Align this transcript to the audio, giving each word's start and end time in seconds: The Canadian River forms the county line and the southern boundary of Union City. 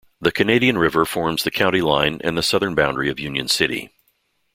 The 0.19 0.31
Canadian 0.31 0.79
River 0.79 1.05
forms 1.05 1.43
the 1.43 1.51
county 1.51 1.79
line 1.79 2.21
and 2.23 2.35
the 2.35 2.41
southern 2.41 2.73
boundary 2.73 3.11
of 3.11 3.19
Union 3.19 3.47
City. 3.47 3.91